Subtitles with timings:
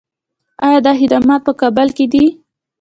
[0.65, 2.25] آیا دا خدمات په کابل کې دي؟